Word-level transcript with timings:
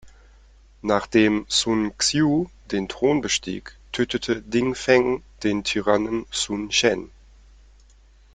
Nachdem 0.81 1.45
Sun 1.47 1.91
Xiu 1.99 2.47
den 2.71 2.89
Thron 2.89 3.21
bestieg, 3.21 3.77
tötete 3.91 4.41
Ding 4.41 4.73
Feng 4.73 5.21
den 5.43 5.63
Tyrannen 5.63 6.25
Sun 6.31 6.69
Chen. 6.71 7.11